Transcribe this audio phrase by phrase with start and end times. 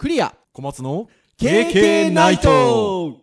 [0.00, 0.34] クリア。
[0.54, 3.18] 小松の KK ナイト。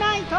[0.00, 0.36] ナイト。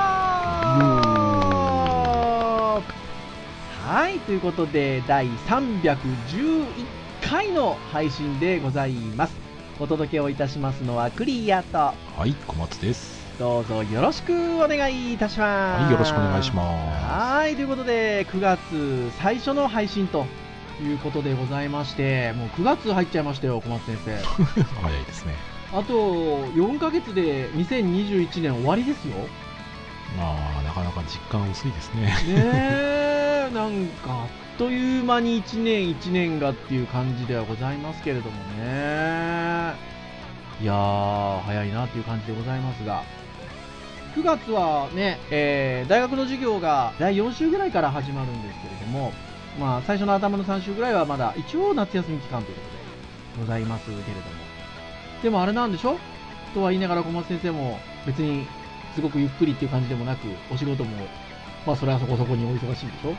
[3.85, 9.35] はい、ということで、第311回の配信でございます。
[9.81, 11.93] お届けをいたしますのはクリアと、は
[12.25, 15.81] い小松ですどうぞよろしくお願いいたします。
[15.83, 18.57] はいよろしくお願いしまはい、ということで、9月
[19.19, 20.25] 最初の配信と
[20.81, 24.17] いうことでございまして、もう9月入っちゃいましたよ、小松先生。
[24.19, 25.35] す 早いですね
[25.73, 29.15] あと4ヶ月で2021年終わりですよ。
[30.17, 39.73] まあなかなか実感薄いですねねえ、なんかあっという間に1年1年がっていう感じではございますけれどもね。
[40.59, 43.03] いやー、早いなっていう感じでございますが。
[44.15, 49.13] 9月はね、えー大学の授業が第4週ぐらいから始まるんですけれども、
[49.59, 52.67] まあ最初の頭の3週ぐらいはまだ一応夏休み期間ということ
[53.37, 54.07] でございますけれども。
[55.21, 55.99] でもあれなんでしょ？
[56.55, 58.47] とは言いながら小松先生も別に
[58.95, 60.89] すごくゆっくりっていう感じでもなく、お仕事も
[61.67, 63.13] まあそれはそこそこにお忙しいでしょ？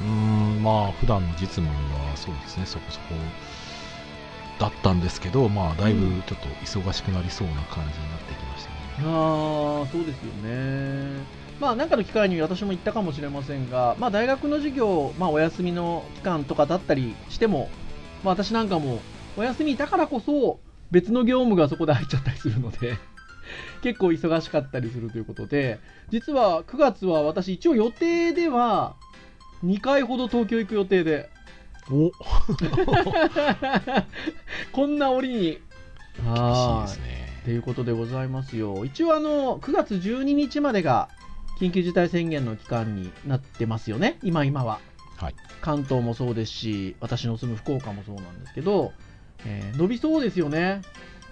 [0.00, 3.14] うーんまあ普段の実務はそうですねそこそこ
[4.58, 11.22] だったんですけどまあだいぶちょっと忙しくなりそうな感じになってきましたね、ああ、そうですよね。
[11.60, 17.68] まあ、なんかの機会に私も言ったかもしれませんが、まあ、大学の授業、まあ、お休みの期間とかだったりしても、
[18.22, 19.00] まあ、私なんかも、
[19.36, 22.96] お休みだからこそ、別の業務がそこで入っちゃったりするので、
[23.82, 25.80] 結構忙しかったりするということで、
[26.10, 28.94] 実は9月は私一応予定では、
[29.64, 31.30] 2回ほど東京行く予定で、
[31.90, 32.10] お。
[34.72, 37.42] こんな折に、厳しいですね。
[37.44, 37.56] とい。
[37.56, 38.84] うことでございますよ。
[38.84, 41.08] 一応あの、9月12日までが
[41.60, 44.80] 緊急事態宣言の期間になってますよね、今今は。
[45.16, 45.34] はい。
[45.60, 48.92] 関東もそうですし、私の住む福岡もそうなんですけど、
[49.44, 50.82] えー伸びそうですよね。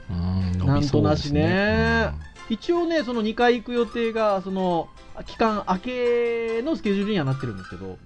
[0.08, 0.16] うー
[0.64, 2.12] んなんとなしね
[2.48, 4.88] 一応ね、その2回行く予定が、その、
[5.26, 7.98] 期間明けのスケジュールにはなってるんですけど、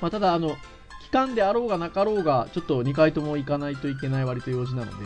[0.00, 0.56] まあ、ただ、あの、
[1.02, 5.04] 期間であろうがなかろうが、ちょっと2回とも行かないといけない割と用事なので、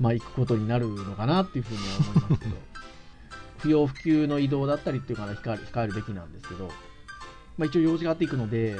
[0.00, 1.84] まあ、行くことになるのかなっていうふうには
[2.16, 2.56] 思いますけど、
[3.58, 6.68] 不要不急の移動だったりっていうかな、控える控えるべきなんですけど、
[7.58, 8.76] まあ、一応用事があっていくので、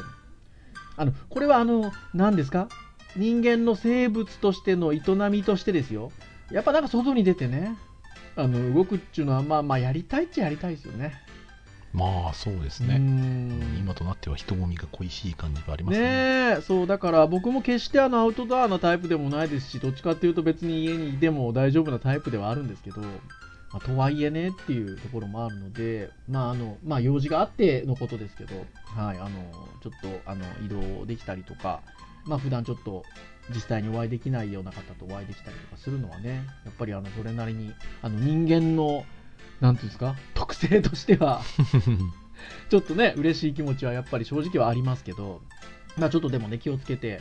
[0.97, 2.69] あの、これはあの、何ですか？
[3.17, 5.01] 人間の生物としての営
[5.31, 6.11] みとしてですよ。
[6.51, 7.77] やっぱなんか外に出てね、
[8.37, 11.15] あの、動くっていうのは、まあまあ、やりたいっちゃやりたいですよね。
[11.95, 13.77] まあそうですね、ん。
[13.79, 16.05] 今となっては人混みが恋しい感じがありますね。
[16.05, 23.07] ねえ、そう、だから僕も決してあのアウトドアのタイプでもないですし、どっちかっていうと別に家にいても大丈夫なタイプではあるんですけど、ま
[23.75, 28.57] あ、とはいえねっていうところもあるので、まああの、まあ用事があってのことですけど、
[28.87, 31.81] はい、あの、ちょっとあの移動できたりとか、
[32.25, 33.05] まあ普段ちょっと
[33.51, 37.73] 実際にお会いできないような方とお会いできたりとかするのはね、やっぱりあの、それなりに、
[38.03, 39.05] あの人間の、
[39.61, 41.43] なんていうんですか、特性としては、
[42.71, 45.43] ちょっとね、嬉しい気持ちはやっぱり正直はありますけど、
[45.99, 47.21] まあちょっとでもね、気をつけて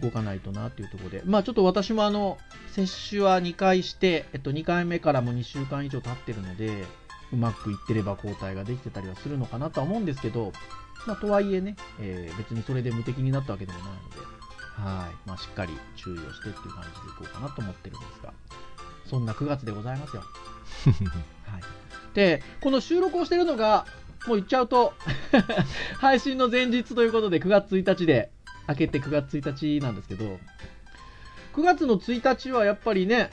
[0.00, 2.38] 動かないとなっていうところで、まあちょっと私もあの、
[2.72, 6.84] 接種は2回して、えっと2回目からも2週間以上経ってるので、
[7.32, 10.52] うまくいってれば抗体ができてたりはするのかなとは思うんですけど、
[11.06, 14.37] まあとはいえね、えー別にそれで無敵になったわけでもないので、
[14.78, 18.32] はい、まあしっかり注意をしてっていう感じでいこうかなと思ってるんですが、
[19.06, 20.22] そんな9月でございますよ。
[21.46, 21.62] はい、
[22.14, 23.86] で、この収録をしてるのが、
[24.26, 24.94] もう言っちゃうと、
[25.98, 28.30] 配信の前日ということで9月1日で、
[28.68, 30.38] 明けて9月1日なんですけど、
[31.54, 33.30] 9月の1日はやっぱりね、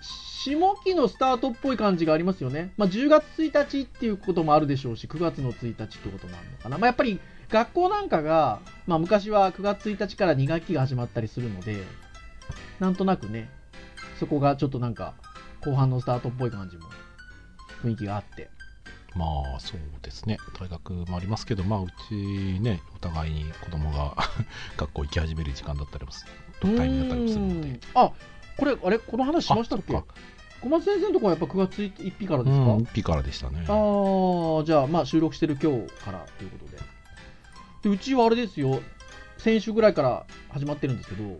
[0.00, 2.72] 下期のスタートっぽい感じがありますよね。
[2.76, 6.78] まあ、10月1日っていうこともあるでしょうし、9月の1日ってこともあるのかな。
[6.78, 7.18] まあ、やっぱり
[7.50, 11.76] 学校なんかが、まあ、昔は9月1日から2学期が始まったりするので、
[12.78, 13.48] なんとなくね、
[14.18, 15.14] そこがちょっとなんか、
[15.64, 16.84] 後半のスタートっぽい感じも、
[17.82, 18.50] 雰囲気があって。
[19.14, 19.24] ま
[19.56, 20.36] あそうですね。
[20.60, 22.14] 大学もありますけどまあうち
[22.60, 24.14] ねお互いに子供が
[24.76, 26.26] 学校行き始める時間だったりもす
[26.62, 27.80] るタイミングだったりもするので。
[27.94, 28.12] あ、
[28.58, 28.98] これ、あれ？
[28.98, 29.94] この話しましたっけ？
[30.60, 33.60] 小松先生のところはやっぱ9月1日からうですか、ん1日からでしたね。
[33.60, 33.62] あ
[34.60, 36.78] あ、じゃあ、まあ収録してる今日からということで。
[37.82, 38.80] で、うちはあれですよ、
[39.38, 41.38] 先週ぐらいから始まってるんですけど、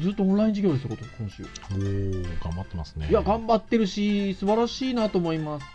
[0.00, 1.42] ずっとオンライン授業ですよ、こと今週。
[1.42, 5.66] おお頑張ってますねいや、頑張ってるし、素晴らしいなと思います。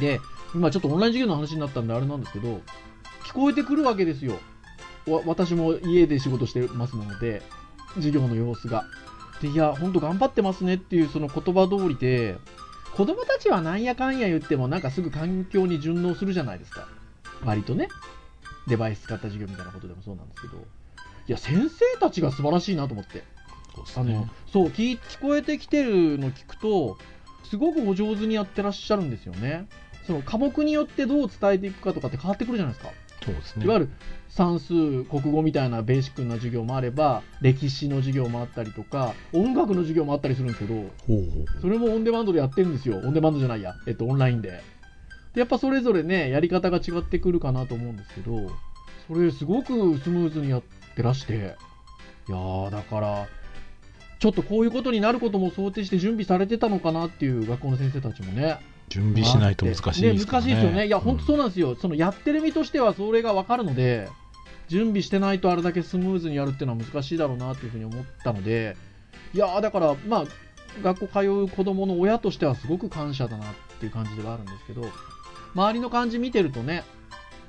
[0.00, 0.20] で、
[0.54, 2.60] 今ちょっとオンライン授業の話になったんであれなんですけど、
[3.24, 4.38] 聞こえてくるわけですよ。
[5.06, 7.42] わ私も家で仕事してますもので、
[7.96, 8.84] 授業の様子が。
[9.42, 12.36] でいや本当頑張ってますねっていうその言葉通りで
[12.94, 16.86] 子供たちはなんやかんや言ってもなんかすぐ環境に順応するじゃないですか
[17.44, 17.88] 割とね
[18.68, 20.60] デバイス使った授業みたいなことでもそうなんですけどい
[21.26, 23.22] や先生たちが素晴らしいなと思って。
[23.74, 24.30] そうですあのね。
[24.52, 26.98] そう聞聞こえてきてるの聞くと
[27.44, 29.66] すごくお上手にやってらっしゃるんですよね。
[30.06, 32.92] その科目によってどう伝えていくかとかって変わってくるじゃないですか。
[33.24, 33.64] そうですね。
[33.64, 33.90] いわゆる
[34.28, 40.90] 算数国語みたいなベーシックな授業もあれば歴史の授業もあったりとか音楽の授業もあったりするんですけど
[41.60, 42.96] それもオンデマンドでやってるんですよ。
[42.96, 44.62] オンデマンドじゃないや、えっと、オンラインで
[45.34, 48.50] でやっぱそれぞれねやり方が違ってくるかなと思うんですけど
[49.08, 50.62] それすごくスムーズにやっ
[50.94, 53.26] てらしていやーだから
[54.18, 58.60] ちょっとこういうことになることも想定して準備されてたのかなっていう学校の先生たちもね
[58.92, 60.30] 準備しないと難しいですね。
[60.30, 60.86] 難しいですよね。
[60.86, 61.76] いや、本当そうなんですよ。
[61.76, 64.06] そのやってる身としてはそれが分かるので、
[64.68, 68.76] 準備してないとあれだけスムーズにやるっていうのは難しいだろうなというふうに思ったので、
[69.32, 70.24] いやーだから、まあ、
[70.82, 74.82] 学校通う子供の親としてはすごく感謝だなっていう感じではあるんですけど、
[75.54, 76.84] 周りの感じ見てるとね、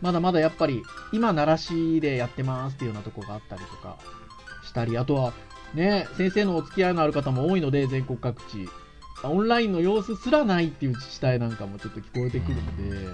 [0.01, 3.97] まだまだやっぱり、今、鳴らしでやってますっていうようなとこがあったりとか
[4.63, 5.33] したり、あとは、
[5.73, 8.67] ね、先生のお付き合いのある方も多いので、全国各地。
[9.23, 13.07] オンラインの様子すらないっていう自治体なんかもちょっと聞こえてくるので、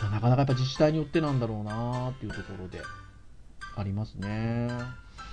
[0.00, 2.80] なかなかやっぱ自治体によってなんだろうなっていうところで
[3.76, 4.68] ありますね。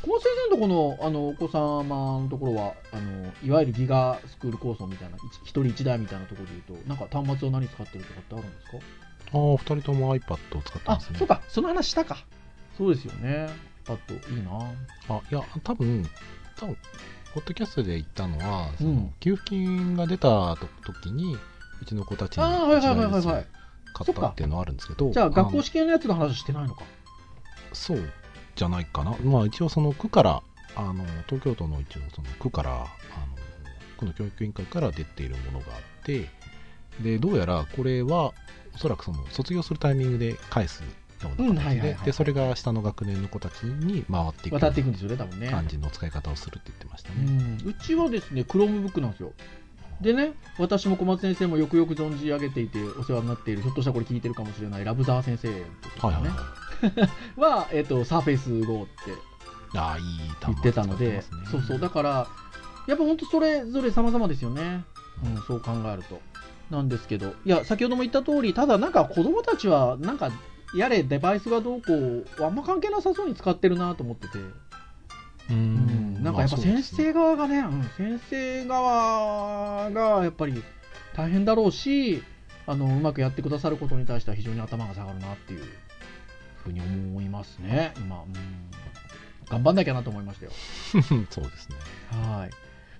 [0.03, 1.83] 小松先生のところのあのお子様
[2.21, 8.77] のところはあのいわゆるギガスクール構想みたいな一一人一台みたいなところで言うとなんか端末を何使ってるとかってあるんですか？
[9.33, 11.19] ああ、二人とも iPad を使ってあますね。
[11.19, 11.41] そうか。
[11.49, 12.25] その話したか。
[12.77, 13.49] そうですよね。
[13.83, 14.51] パッといいな。
[15.09, 16.05] あいや、多分、
[16.55, 16.77] 多分、
[17.33, 19.13] ポッドキャストで言ったのは、そのうん。
[19.19, 21.35] 給付金が出たと時に、
[21.81, 26.83] うちの子たちに買ったっていうのはあるんですけど、じゃあ学校の試験のやつの話してないのか。
[27.73, 28.09] そう
[28.57, 29.15] じゃないかな。
[29.24, 30.42] まあ一応その区から、
[30.75, 32.86] あの東京都の一応その区から、あの
[33.98, 36.30] 区の教育委員会から出ているものがあって、
[37.01, 38.33] で、どうやらこれは、
[38.75, 40.89] おそらくその卒業するタイミングで返すよ
[41.39, 47.24] ううんな形で、で、それが下の学年の子たちに回っていく渡っていくんですよね多分ね感じの使い方をするって言ってましたうね。
[47.24, 49.33] んうちはですね、 Chromebook なんですよ。
[50.01, 55.48] でね、私も小松先生もよくよく存じ上げていて、お世話になっている、ひょっとしたらこれ聞いてるかもしれない、ラブザー先生
[56.00, 56.66] とかね、はいはいはい。
[57.38, 59.13] は、えっ、と、サーフェイス GO って
[59.77, 60.03] ああ、いい
[60.45, 62.27] 言ってたので、そうそう、だから、
[62.88, 64.83] やっぱ本当それぞれ様々ですよね。
[65.24, 66.21] うん、そう考えると。
[66.69, 70.31] なんですけど、いや、先ほども言った通り、ただなんか子供たちは、なんか、
[70.75, 74.39] やれデバイスがどうこう、あんま関係なさそうに使ってるなと思ってて。
[74.39, 74.53] う
[75.50, 76.24] うんん。
[76.24, 80.62] なんかやっぱ先生側がね、うん先生側がやっぱり
[81.15, 82.21] 大変だろうし、
[82.65, 85.63] あのうまくやってくださることに対しては非常に頭が下がるなっていう
[86.67, 88.23] ふうに思いますね、今。
[88.23, 88.77] うん
[89.49, 90.51] 頑張んなきゃなと思いましたよ。
[91.29, 91.75] そうですね。
[92.11, 92.49] はい。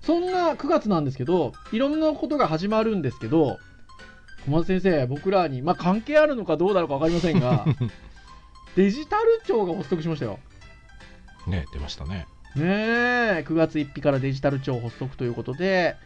[0.00, 3.58] そんな9月なんですけど、いろんなことが始まるんですけど、
[4.46, 7.66] 小松先生、僕らに、まあ関係あるのかどうだろうか分かりませんが、
[8.76, 10.38] デジタル庁が発足しましたよ。
[11.46, 12.26] ね、出ましたね。
[12.56, 15.96] ねえ、9月1日からデジタル庁発足ということで、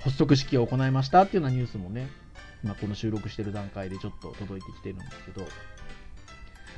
[0.00, 2.08] 発足式を行いましたっていうようなニュースもね、
[2.64, 5.46] 今この収録してる段階でちょっと届いてきてるんですけど、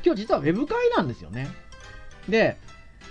[0.05, 1.49] 今日実はウェブ会なんですよね。
[2.29, 2.56] で、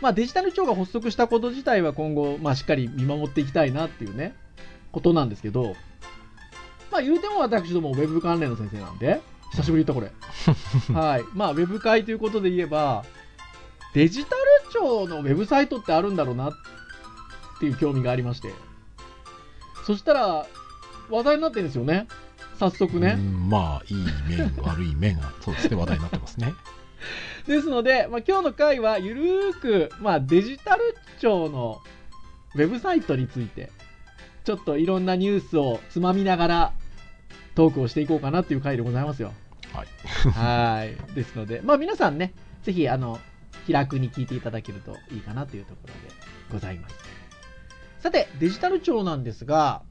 [0.01, 4.35] まあデジタル庁が発足したこと自体は今後、まあしっかり見守っていきたいなっていうね、
[4.91, 5.75] ことなんですけど、
[6.91, 9.21] まあ言うても私どもウェブ関連の先生なんで、
[9.51, 10.15] 久しぶりに言ったこ
[10.89, 10.93] れ。
[10.93, 11.23] はい。
[11.33, 13.03] まあウェブ会ということで言えば、
[13.93, 16.53] デジタル庁のウェブサイトってあるんだろうなっ
[17.59, 18.53] ていう興味がありまして。
[19.85, 20.45] そしたら、
[21.09, 22.07] 話題になってるんですよね。
[22.59, 23.15] 早速ね。
[23.17, 26.53] うんまあ、いい面、悪い面が、そうですね、話題になってますね。
[27.47, 31.81] ですので、まあ、今日の回はゆるーく、まあ、デジタル庁の
[32.55, 33.71] ウェブサイトについて、
[34.43, 36.73] ちょっといろんなニュースをつまみながら
[37.55, 39.33] トークをしていこうかなっていう回でございますよ。
[39.73, 39.87] はい。
[40.29, 41.15] はい。
[41.15, 43.19] ですので、まあ皆さんね、ぜひ、あの、
[43.65, 45.99] 気楽に聞いていただけるといいかなというところで
[46.51, 46.95] ございます。
[47.99, 49.83] さて、デジタル庁なんですが、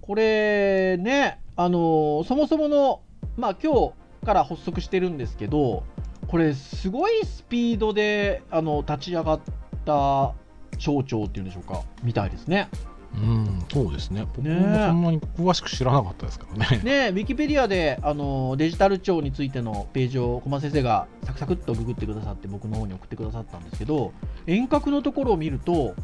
[0.00, 3.02] これね、あの、そもそもの、
[3.36, 3.92] まあ今
[4.22, 5.84] 日から発足してるんですけど、
[6.30, 9.40] これすごいスピードで、あの、立ち上がっ
[9.84, 10.32] た
[10.78, 12.68] 省庁っていうんでしょうか、みたいですね。
[13.12, 14.24] うん、そうですね。
[14.36, 16.80] 僕ねもそんなに詳しく知らなかったですからね。
[16.84, 24.12] ねウィキペディアであのデジタル庁についてのページを駒先生がサクサクっとググってくださって僕の方に送ってくださったんですけど
[24.46, 25.96] 遠隔のところを見ると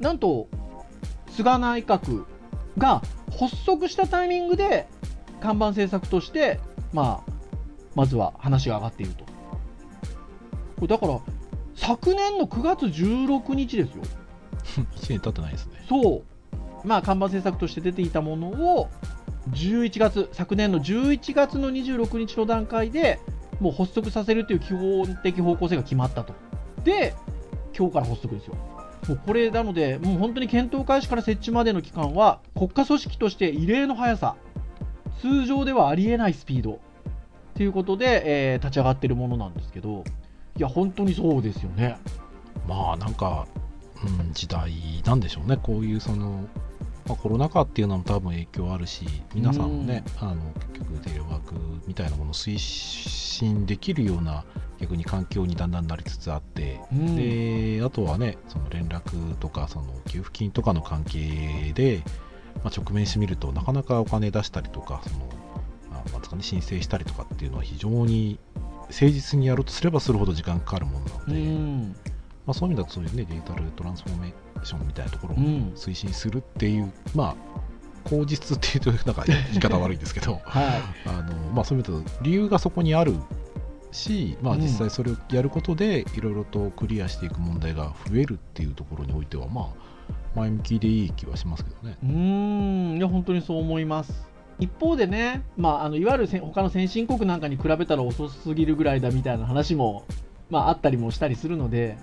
[0.00, 0.48] なんと
[1.28, 2.24] 菅内閣
[2.78, 3.02] が
[3.38, 4.88] 発足したタイミングで
[5.42, 6.58] 看板政策として、
[6.94, 7.32] まあ、
[7.94, 9.29] まずは話が上がっていると。
[10.80, 11.20] これだから
[11.76, 14.02] 昨年の9月16日ですよ。
[14.96, 15.84] 1年経ってないですね。
[15.88, 16.22] そ
[16.84, 18.88] う、まあ、看板政策として出ていたものを、
[19.50, 23.18] 11月、昨年の11月の26日の段階で
[23.60, 26.34] もう発足させるという基本的方向性が決まったと。
[26.84, 27.14] で、
[27.76, 28.54] 今日から発足ですよ。
[29.08, 34.36] もうこれなので、もう本当に検討開始から設置までの期間は、国家組織として異例の速さ、
[35.20, 36.80] 通常ではありえないスピード
[37.54, 40.04] ということで、えー立ち上がっているものなんですけど、
[40.60, 41.96] いや、本当にそうですよね。
[42.68, 43.46] まあなんか、
[44.04, 44.70] うん、時代
[45.06, 46.46] なんでしょうね、こういうその、
[47.06, 51.54] まあ、コロナ禍っていうのも多分影響あるし、皆さんもね、あの結局テレワーク
[51.86, 54.44] みたいなものを推進できるような
[54.78, 57.16] 逆に環境にだんだんなりつつあって、うん。
[57.16, 62.02] であとはね、その連絡とかその給付金とかの関係で、
[62.62, 65.26] まあ、直面してみるとなかなかお金出したりとか、その
[65.90, 68.38] あなんですかね、申請したりとかっていうのは非常に
[68.90, 71.40] 誠実にやろうとすればするほど時間かかるものなのうで。
[71.40, 71.96] ん
[72.46, 77.70] まあ、そういう意味だとそういう、ね、デジタルトランスフォーメーションみたいなところをうん推進するっていう、まあ
[78.02, 80.64] 口実っていうとなんか言い方悪いんですけど はい
[81.06, 83.14] あの、まあ、そういう意味だと理由がそこにある
[83.92, 89.68] し、まあ、うん実際それをやることでいろいろとクリアしていく問題が増えるっていうところにおいては、まあ、
[90.34, 91.98] 前向きでいい気はしますけどね。
[92.02, 94.29] うーん、いや、本当にそう思います。
[94.60, 100.04] 一方でね、まあ、あのいわゆる他の先進国なんかに比べたら遅すぎるぐらいだみたいな話も、
[100.50, 101.96] まあ、あったりもしたりするので、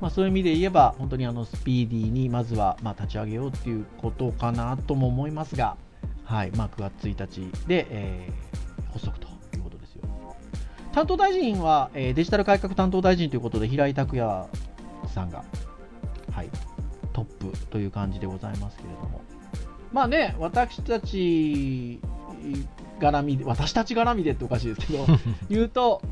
[0.00, 5.76] まあ、そういう意味で言えば、本当にあのスピーディーにまずはまあ立ち上げようっていうことかなとも思いますが、
[6.24, 10.04] はいまあ、9月1日で、えー発足ということですよ。
[10.92, 14.46] 担当大臣は、えーデジタル改革担当大臣ということで、平井拓也
[15.08, 15.42] さんが、
[16.30, 16.50] はい、
[17.12, 19.33] トップという感じでございますけれども。
[19.94, 22.00] まあね、私たち
[22.98, 25.06] 絡みで、私たち絡みでっておかしいですけど、
[25.48, 26.02] 言うと、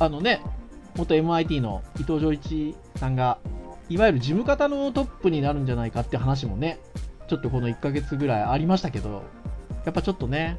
[0.00, 0.40] あのね、
[0.96, 3.36] 元 MIT の伊藤浄一さんが、
[3.90, 6.78] いわゆる事務方のトップになるんじゃないかって話もね、
[7.28, 9.22] ちょっとこの1ヶ月ぐらいありましたけど、
[9.84, 10.56] やっぱちょっとね、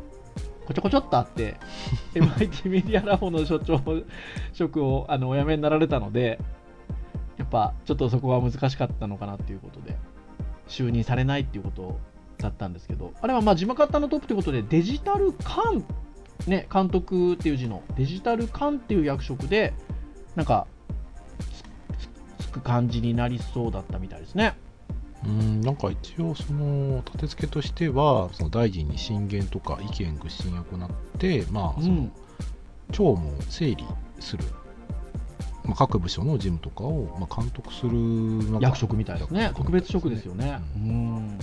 [0.67, 1.55] こちょこちょっとあって、
[2.13, 3.81] MIT メディアラボの所長
[4.53, 6.39] 職をあのお辞めになられたので、
[7.37, 9.97] やっぱちょっとそこは難しかったのかなっていうことで、
[10.67, 11.99] 就任されないっていうこと
[12.37, 15.83] だったんですけど、あれはまあ事務方のトップということで、デジタル監、
[16.45, 19.73] ね、監督っていう字のデジタル監っていう役職で、
[20.35, 20.67] なんか
[22.39, 24.55] つく感じになりそうだったみたいですね。
[25.25, 32.09] うんなんか一応その立て付けとしてはその大臣に進言とか意見具申を行って、まあその
[32.91, 33.83] 庁務を整理
[34.19, 34.43] する、
[35.65, 39.51] まあ、各部署の事務とかをまあ監督する役職みたいですね。
[39.55, 40.61] 特別職ですよね。
[40.75, 40.89] ううん
[41.35, 41.39] ん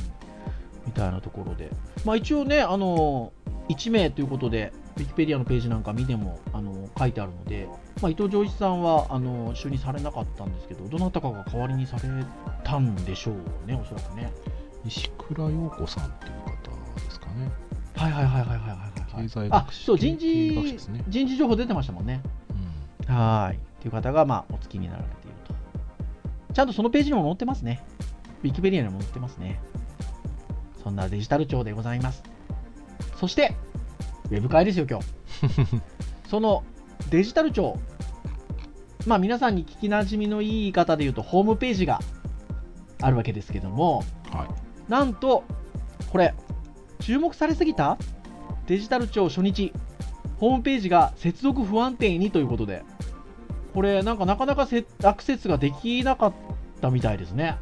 [0.87, 1.71] みたいなところで、
[2.05, 3.33] まあ、一応ね、あの
[3.69, 7.69] 1名ということで、ウィキペディアのページなんか見てもあの書いてあるので、
[8.00, 12.03] まあ、伊藤浄一さんはあの就任されなかったんですけど、どなたかが代わりにされ
[12.62, 14.33] たんでしょうね、おそらくね。
[14.87, 17.50] 石倉陽子さんっていう方ですかね、
[17.97, 19.23] はいはいはいはいはいはい、はい。
[19.23, 20.29] 経済あ学士そう人事
[20.91, 22.21] ね、人事情報出てましたもんね。
[22.50, 23.59] うんはい。
[23.81, 25.55] という方が、まあ、お付きになられていると。
[26.55, 27.85] ちゃんとそのページにも載ってますね。
[28.43, 29.61] ウィキペディアにも載ってますね。
[30.85, 32.23] そんなデジタル庁でございます。
[33.17, 33.57] そして、
[34.31, 35.07] ウェブ会ですよ、今日。
[36.29, 36.62] その
[37.11, 37.79] デジタル庁。
[39.07, 42.00] まあ、皆さんに聞きなじみのいい言い方で言うと、ホームページが
[43.00, 45.45] あるわけですけども、はいなんと、
[46.12, 46.35] これ、
[47.00, 47.97] 注目されすぎた？
[48.67, 49.73] デジタル庁初日、
[50.38, 52.83] ホームページが接続不安定にということで、
[53.73, 56.33] これ、なんかなかなかせアクセスができなかっ
[56.83, 57.57] たみたいですね。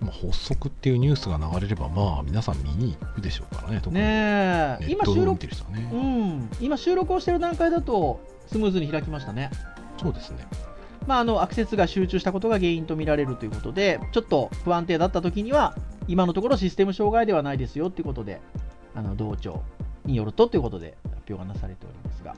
[0.00, 9.50] まあ、発足っていうニュースが流れれば、まあ、皆さん見に行くでしょうからね、特にね今収録、てる人はね、うん、今収録をしている段階だと、スムーズに開きましたね。
[10.00, 10.46] そうですね、
[11.06, 15.74] まあ、あのアクセスが集中したことが原因と見られるということで、ちょっと不安定だったときには、
[16.08, 18.40] 今のところシステム障害ではないですよということで、
[18.94, 19.62] あの同庁
[20.04, 22.36] によるとということで発表がなされておりますが、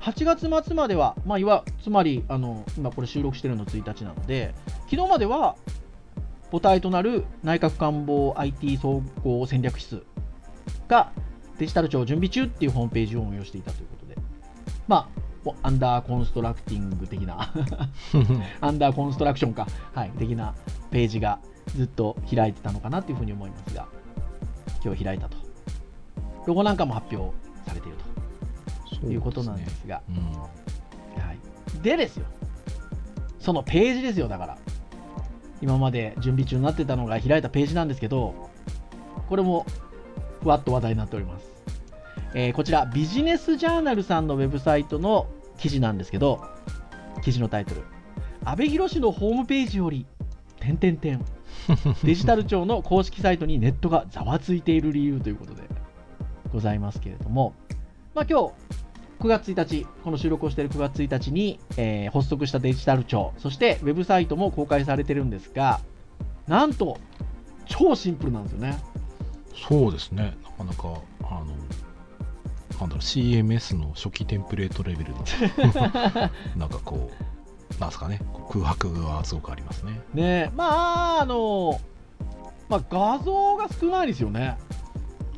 [0.00, 4.54] 8月末までは、まあ、いわつまりあの今これ収録しているの1日なので、
[4.90, 5.56] 昨日までは
[6.50, 10.04] 母体となる内閣官房 IT 総合戦略室
[10.88, 11.12] が
[11.58, 14.16] デジタル庁準備中っていうホームページを運用していたということで、
[14.86, 15.10] ま
[15.44, 17.52] あ、アンダーコンストラクティング的な。
[18.60, 20.54] アンダーコンストラクションか、はい、的な
[20.90, 21.40] ページが
[21.76, 23.88] ずっと開いてたのかなというふうに思いますが、
[24.84, 25.36] 今日開いたと。
[26.46, 27.34] ロゴなんかも発表
[27.66, 27.98] されている
[28.90, 29.06] そと。
[29.06, 30.16] いうことなんですが、うん。
[31.22, 31.38] はい、
[31.82, 32.26] でですよ、
[33.38, 34.58] そのページですよ、だから。
[35.60, 38.50] 今まで準備中になってたのが開いたページなんですけど、
[39.28, 39.66] これも
[40.42, 41.46] ふわっと話題になっております。
[42.34, 46.44] えーこちら、ビジネスジャーナルさんのウェブサイトの記事なんですけど、
[47.22, 47.82] 記事のタイトル、
[48.44, 50.06] 安倍博のホームページより、
[50.60, 51.24] 点点点。
[52.02, 55.62] デジタル庁の公式サイトにネットがざわついている理由ということで
[56.52, 57.54] ございますけれども、
[58.14, 58.52] まあ、今日
[59.20, 65.80] 9月1日、この収録をしている9月1日に、えー、発足したデジタル庁、そしてウェブサイトも公開されてるんですが、
[66.46, 66.98] なんと、
[67.66, 68.78] 超シンプルなんですよね。
[69.68, 71.46] そうですね、なかなか、あの、
[72.78, 75.18] なんだろう、CMS の初期テンプレートレベルの、
[76.56, 78.20] なんかこう、なんですかね、
[78.50, 80.00] 空白がすごくありますね。
[80.14, 81.80] ねまあ、あの、
[82.68, 84.56] まあ、画像が少ないですよね。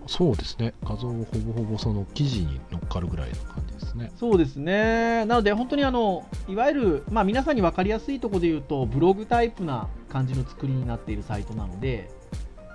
[0.07, 4.13] そうですね、画像ほぼほぼその記事に乗っかるぐらいの感じですね。
[4.17, 5.25] そうですね。
[5.27, 12.11] なので、本当にあの、いわゆる、まあ、皆さんに分かりやすいところで言うと、ブログタイプな感じの作りになっているサイトなので、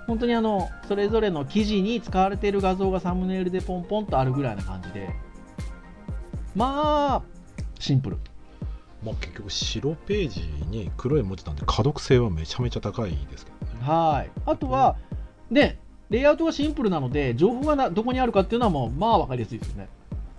[0.06, 5.10] 本当にあの、それぞれの記事に使われている画像がサムネイルでポンポンとあるぐらいな感じで、
[6.54, 7.22] まあ、
[7.78, 8.18] シンプル。
[9.04, 13.80] まあ、結局白ページに黒い文字なんで可読性はめちゃめちゃ高いですけどね。
[13.82, 14.30] はい。
[14.46, 14.96] あとは、
[15.50, 19.88] で、レイアウトがシンプルなので、情報がなどこにあるかっていうのはもう、まあ分かりやすいですよね。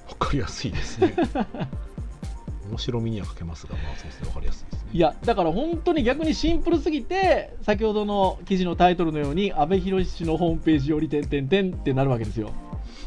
[0.09, 1.13] 分かりやすいですね。
[2.69, 4.89] 面白みにはかけますが、まあそうですね、分かりやすいですね。
[4.91, 12.51] いや、だから本当に逆にシンプルすぎて、先ほどの記事のタイトルのように、阿部寛氏のホームページより、てんてんてんってなるわけですよ。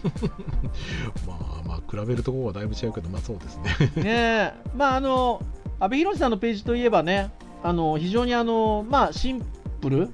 [1.26, 3.58] まあまあ、比べるところはだいぶ違うけど、まあそうです
[3.96, 4.02] ね。
[4.02, 5.42] ねまああの、
[5.78, 7.30] 阿部寛さんのページといえばね、
[7.62, 9.42] あの非常にあの、まあ、シン
[9.80, 10.08] プル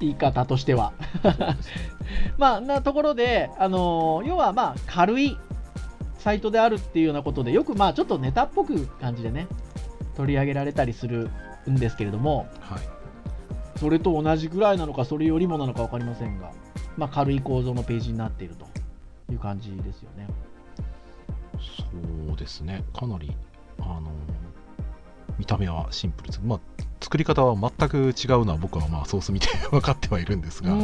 [0.00, 0.92] 言い方としては
[2.38, 5.36] まあ、なところで、あの要はまあ軽い
[6.20, 9.48] サイトであるっていうようなことで、よくまあちょっとネタっぽく感じでね、
[10.16, 11.30] 取り上げられたりする
[11.68, 12.80] んですけれども、はい、
[13.78, 16.52] それと同じぐらいなのか、それよりもなのか分かりませんが、
[16.98, 18.66] まあ、軽い構造のページになっていると
[19.32, 20.28] いう感じですよね。
[21.58, 23.34] そうですね、かなり、
[23.80, 24.10] あの
[25.38, 26.40] 見た目はシンプルです。
[26.44, 26.60] まあ
[27.00, 30.74] 作り方は全く違うのは僕はまあソース見て 分かってはいるんですが、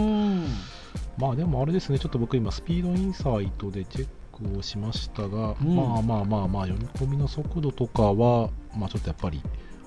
[1.18, 4.06] まあでもあれですね、ちょっと僕今スピードインサイトでチェッ
[4.36, 9.42] クをしましたが、うん、まあまあまあまあ読み込みの速度とかは、まあちょっとやっぱり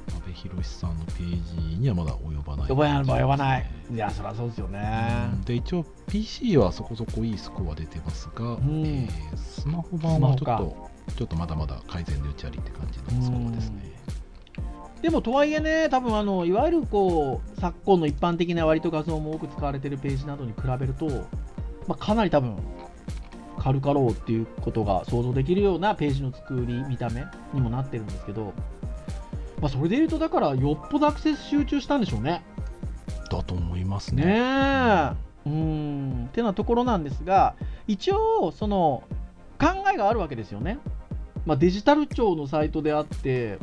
[0.10, 3.72] 阿部寛さんのページにはまだ及ばない、ね、及ばない。
[3.92, 5.30] いや、そりゃそうですよね。
[5.46, 14.00] で、一応 PC はそこそこいいスコア出てますが、うん、えー、スマホ版はちょっと、ちょっとまだまだ改善で打ちありって感じのスコアですね。
[15.02, 21.08] でもとはいえね、多分あのいわゆるこう昨今の一般的な割と画像も多く使われているページなどに比べると、
[21.88, 22.58] まあ、かなり多分
[23.60, 28.54] 軽かろうっていうことが想像できるようなページの作り、見た目にもなってるんですけど、
[29.62, 32.44] まあ、それでいうと、だからよっぽどアクセス集中したんでしょうね。
[33.30, 34.26] だと思いますね。
[34.26, 35.50] ねえ。
[35.50, 36.26] うん。
[36.28, 37.56] ってなところなんですが、
[37.88, 39.04] 一応、その
[39.60, 40.80] 考えがあるわけですよね。
[41.46, 43.60] まあ、デジタル庁のサイトであって、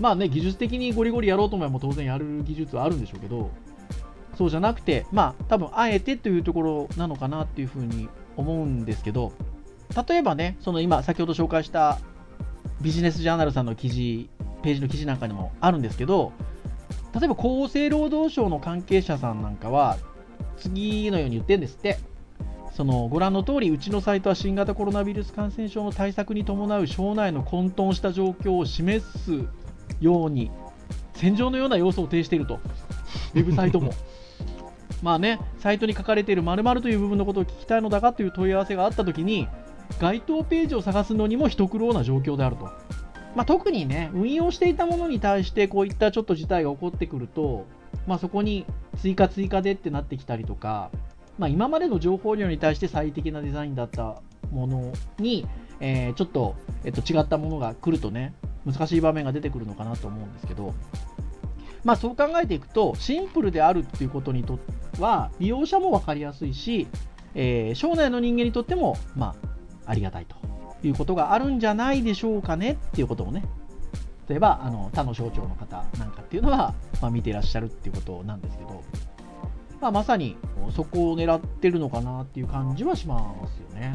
[0.00, 3.50] まあね、技術的にゴリゴリやろうと思えば当然やる技術はあるんでしょうけど、
[4.36, 9.32] そうじゃなくて、まあ多分あえてというところなのかなっていうふうに思うんですけど、
[10.08, 11.98] 例えばね、その今先ほど紹介した
[12.80, 14.30] ビジネスジャーナルさんの記事、
[14.62, 16.32] ページの記事なんかにもあるんですけど、
[17.14, 19.96] 例えば厚生労働省の関係者さんなんかは、
[20.56, 21.98] 次のように言ってるんですって。
[22.74, 29.48] そのご覧の通り、うちのサイトは新型コロナウイルス感染症の対策に伴う省内の混沌した状況を示す
[30.00, 30.52] ように
[31.14, 32.60] 戦場のような要素を呈していると、
[33.34, 33.92] ウェブサイトも。
[35.02, 39.48] まあね、サイトに書かれている〇〇という部分のことを聞きたいのだがという問い合わせがあったときに、
[40.00, 42.68] 該当ページを探すのにも一苦労な状況であると。
[43.34, 47.66] まあ、特にね、運用していたものに対してこういったちょっと事態が起こってくると、
[48.06, 50.90] まあ、そこに追加追加でってなってきたりとか、
[51.38, 55.46] まあ、今までの情報量に対して最適なデザインだったものに、
[55.80, 58.34] えー、ちょっと、えっと、違ったものが来るとね、
[58.66, 60.74] 難しい場面が出てくるのかなと思うんですけど、
[61.88, 66.86] まあ、そう考えていくと、シンプルであるっていうことにとっては、利用者も分かりやすいし、
[67.34, 69.34] えー、省内の人間にとっても、ま
[69.86, 70.36] あ、ありがたいと
[70.86, 73.42] いうことがあるんじゃないでしょうかねっていうことをね、
[74.28, 78.82] 例えばあの他の省庁の方なんかっていうのは、まあ、見ていらっしゃるっていうことなんですけど、
[79.80, 80.36] まあ、まさに
[80.76, 83.94] そこを狙ってるのかなっていう感じはしますよね。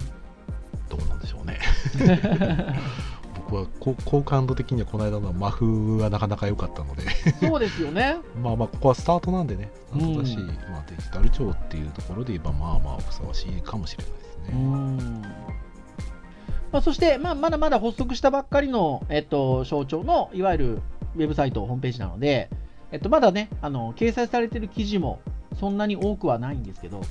[0.90, 1.60] どうなんでしょうね。
[3.50, 7.04] 僕は好感度的にはこの間のマフがなかなか良かったので。
[7.42, 8.18] そうですよね。
[8.42, 9.70] まあまあここはスタートなんでね。
[9.88, 15.54] スタートだし、うん、まあ、デジタル庁っていうところで言えばまあまあふさわしいかもしれないですね。
[16.72, 20.82] まあ、そして、まあ、まだまだ発足したばっかりの、えっと、省庁のいわゆる
[21.16, 22.50] ウェブサイト、ホームページなので、
[22.92, 25.20] えっと、まだね、あの掲載されている記事も
[25.60, 27.02] そんなに多くはないんですけど、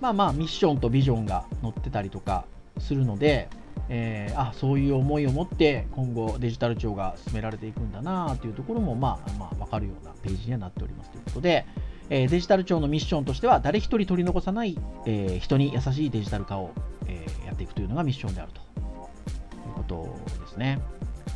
[0.00, 2.44] まあまあ、ミッションとビジョンが載ってたりとか
[2.78, 3.48] するので、
[3.90, 11.66] えー、あそういう思いを持って今後デジタル庁が進められていくんだなというところも、まあ、まあ分かるようなページにはなっておりますということで、
[12.10, 16.70] えーデジタル庁のミッションとしては誰一人取り残さない、えー人に優しいデジタル化を、
[17.06, 18.62] えやっていくというのがミッションであるとい
[19.70, 20.80] うことですね。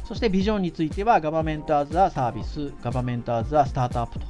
[0.04, 4.26] そしてビジョンについては Government as a Service、Government as a Startup と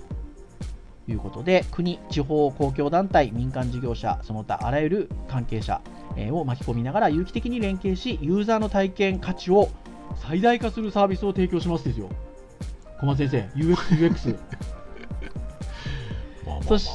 [1.08, 5.80] いうことで国、地方公共団体、民間事業者、その他あらゆる関係者
[6.32, 9.68] を巻き込みながら有機的に連携しユーザーの体験価値を
[10.16, 12.10] 最大化するサービスを提供しますですよ。
[13.00, 14.38] 小松先生、UX、UX。
[16.66, 16.90] そし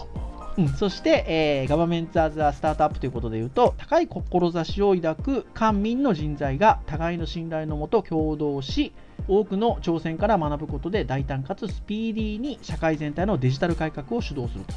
[0.58, 8.92] うん、そして、えーガバメントアズアスタートアップということでいうと高い志を抱く官民の人材が互いの信頼のもと共同し
[9.28, 14.74] 多くの挑戦から学ぶことで大胆かつスピーディーに社会全体のデジタル改革を主導すると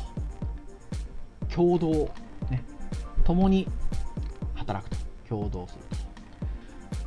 [1.55, 1.91] 共同
[2.51, 2.63] ね
[3.25, 3.67] 共に
[4.71, 4.97] 働くと。
[5.29, 5.81] 共同する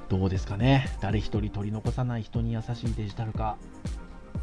[0.10, 0.18] と。
[0.18, 0.90] どうですかね。
[1.02, 3.58] 誰一人取り残さない人に優しいデジタル化、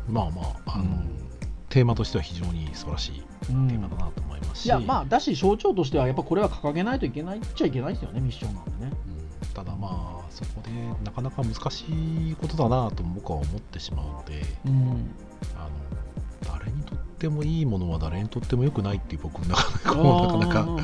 [0.08, 1.30] まあまああの、うん。
[1.68, 3.68] テーマとしては非常に素晴らしいうん。
[3.68, 8.92] テーマだなと思いますし、いやまあだし象徴としてはやっぱこれは掲げないといけないっちゃいけないですよねミッションなんでね。
[9.42, 9.54] うん。
[9.54, 10.70] ただまあそこで
[11.04, 11.84] なかなか難し
[12.30, 15.14] いことだなと僕は思ってしまうのでうん。
[15.56, 20.80] あの誰にとってもいいものは誰にとっても良くないっていう僕なかなかなかなかうんうん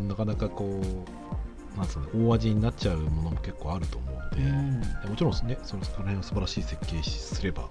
[0.00, 0.08] うん。
[0.08, 1.39] なかなかこう
[1.76, 4.80] なんつうの大味になっちゃうものも結構あると思うので、うん。
[4.80, 7.68] でもちろんねその辺を素晴らしい設計すれば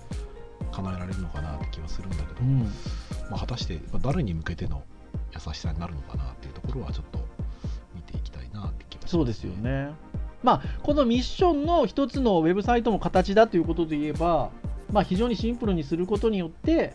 [0.72, 2.60] 叶えられるのかなって気はするんだけど、うん。
[3.30, 4.84] まあ、果たしてまあ誰に向けての
[5.34, 7.20] 優しさになるのかなっていうところはちょっと
[7.96, 9.92] 見ていきたいなって気がします、そうですよね。
[10.42, 14.52] まあこのミッションの一つのウェブサイトの形だということで言えば、
[14.92, 16.94] まあ、非常にシンプルにすることによって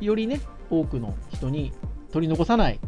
[0.00, 1.72] よりね多くの人に
[2.12, 2.80] 取り残さない、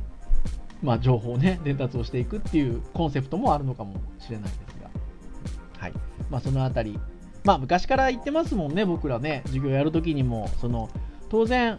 [0.82, 4.90] まあ、情報をね 伝達をしていくっていうコンセプトもあるのかもしれないですが、
[5.78, 5.92] はい。
[6.30, 6.98] まあ、そのあたり。
[7.42, 9.42] まあ昔から言ってますもんね僕らね。
[9.46, 10.90] 授業やるときにもその
[11.30, 11.78] 当然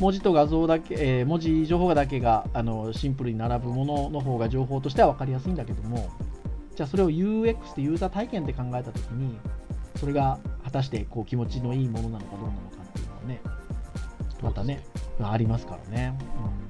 [0.00, 6.08] 文字と画像だけ、えー文字情報だけがあのシンプルに並ぶものの方が情報としては分かりやすいんだけども
[6.74, 9.38] じゃあそれを UX ってユーザー体験で考えたときに
[9.96, 13.40] それが果たしてこう気持ちのいいものなのかどうなのかっていうのはね
[14.42, 14.82] またね。
[15.22, 16.18] ありますからね、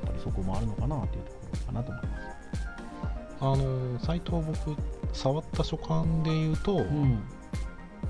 [0.00, 2.28] ぱりそこもあるのかなっていうところかなと思います。
[3.40, 4.76] あのサイトを僕
[5.12, 7.22] 触った所感で言うと、うん。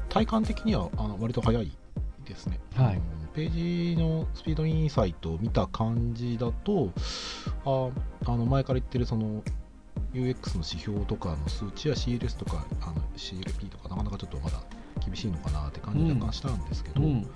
[0.09, 1.70] 体感的にはあの割と早い
[2.24, 3.01] ですね、はい。
[3.35, 6.90] ページのスピードインサイトを見た感じだと
[7.64, 7.90] あ
[8.24, 9.42] あの前から言ってるその
[10.12, 14.62] UX の指標とかの数値や CLS とかあの CLP とかなかなかちょっとまだ
[15.05, 17.29] 厳しいのかなって感じが若干したんですけど、うん。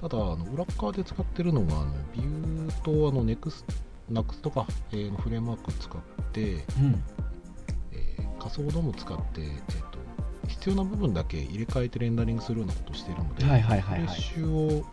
[0.00, 3.22] ただあの裏側で使ってるのがあのビューとあの
[4.10, 6.00] NEXT, NEXT とか、えーのフレームワーク使っ
[6.32, 6.46] て、う
[6.82, 7.02] ん。
[7.92, 9.98] えー仮想ドーム使って、えー、と
[10.48, 14.06] 必要な部分だけ入れ替えてレンダリングするようなことをしているので、はいはいはいはい。
[14.06, 14.86] フレッシュを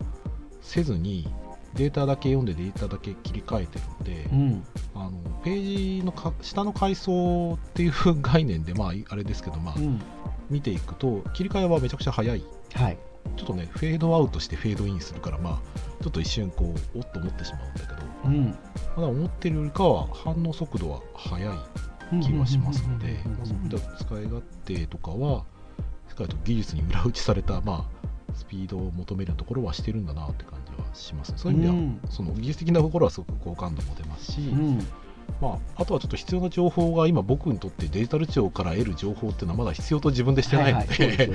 [0.61, 1.27] せずに
[1.73, 4.63] データだけ読んでデータだけ切り替えてるので、うん。
[4.95, 5.11] あの
[5.43, 10.01] ページのか下の階層っていう概念で、まあ、あれですけど、まあうん。
[10.49, 12.43] 見ていくと切り替えはめちゃくちゃ早い。
[12.73, 12.97] はい
[13.35, 18.57] ちょっとねフェードアウトしてフェードインするからまあちょっと一瞬こうおっと思ってしまうんだけどうん。
[18.95, 21.57] まだ思ってるよりかは反応速度は速い
[22.21, 25.43] 気はしますので、まあそういう意味では使い勝手とかは、
[26.09, 32.01] しっかりと技術に裏打ちされた、まあ、スピードを求めるところはしてるんだなって感じはします、そういう意味では、うん。
[32.09, 34.87] その技術的なところはすごく好感度も出ますし、うん
[35.41, 41.29] まあ、あとはちょっと必要な情報が今、僕にとってデジタル庁から得る情報っていうのはまだ必要と自分でしてないので、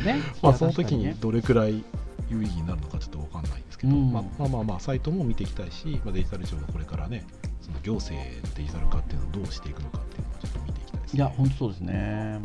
[0.57, 1.85] その時にどれくらい
[2.29, 4.13] 有意義になるのかちょっと分かんないですけど、うん。
[4.13, 7.25] まあ、まあまあまあサイトも見ていきたいし、まあ、デジタル庁のこれからね
[7.61, 12.41] その行政のデジタル化っていうのをどうしていくのかっていうのをちょっと見ていきたいです、ね、いや、本当そうですね。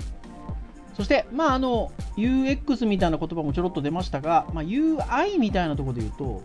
[0.96, 6.44] そして、まあ、あの UX みたいな言葉もちょろっと出ましたが、まあ、UI みたいなところで言うと、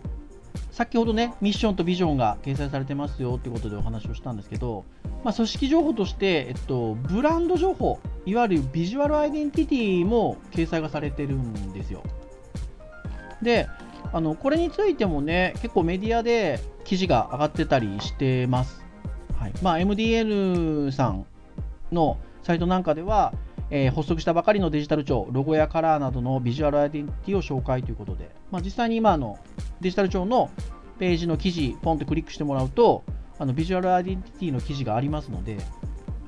[0.73, 4.85] 先ほどね、ミッションとビジョンが掲載されてますよっていうことでお話をしたんですけど、
[5.23, 12.01] まあ、組織情報として、えっと、ブランド情報、いわゆるビジュアルアイデンティティも掲載がされてるんですよ。
[13.43, 13.69] で、
[14.11, 18.83] あのこれについてもね、結構メディアで記事が上がってたりしてます。
[19.37, 21.27] はいまあ、MDN さん
[21.91, 23.31] のサイトなんかでは、
[23.69, 29.39] えー発足したばかりのデジタル庁、ロゴやカラーなどのビジュアルアイデンティティを紹介ということで、まあ、実際に今の
[29.81, 30.51] デジタル庁の
[30.99, 33.03] ページの記事、ポンってクリックしてもらうと、
[33.39, 35.57] あのビジュアルアイデンティティの記事がありますので、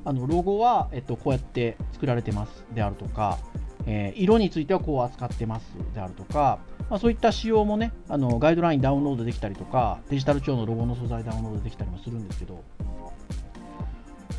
[0.04, 3.40] あのロゴは、えっと、こうやって作られてますであるとか、
[3.86, 12.64] えー色についてはこう扱ってますであるとか、まあ、そういった仕様もね、あのガイドラインダウンロードできたりとか、デジタル庁のロゴの素材ダウンロードできたりもするんですけど、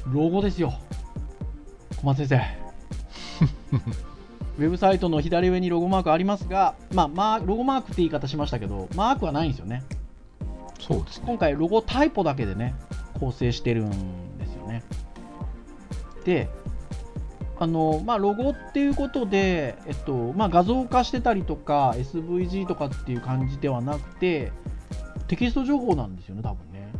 [0.06, 0.72] ロゴですよ。
[2.00, 2.65] 小松先生。
[4.58, 9.82] ウェブサイトの左上にロゴマークありますが、まあ、マーロゴマークって言い方しましたけど、マークはないんですよね。
[10.80, 11.24] そうですね。
[11.26, 12.74] 今回ロゴタイポだけでね
[13.18, 14.82] 構成してるんですよね。
[16.24, 16.48] で
[17.58, 24.52] あのまあ、ロゴっていうことで、えっとまあ、画像化してたりとか SVG とかっていう感じではなくて
[25.26, 26.92] テキスト情報なんですよね多分ね。